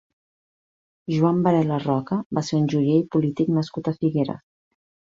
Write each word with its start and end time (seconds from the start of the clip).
Joan 1.17 1.43
Varela 1.49 1.79
Roca 1.85 2.19
va 2.39 2.45
ser 2.49 2.59
un 2.63 2.67
joier 2.75 2.99
i 3.05 3.07
polític 3.17 3.55
nascut 3.63 3.95
a 3.97 3.99
Figueres. 4.03 4.47